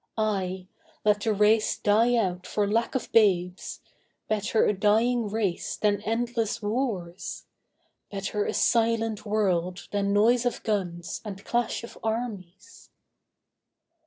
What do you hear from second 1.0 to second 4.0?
let the race die out for lack of babes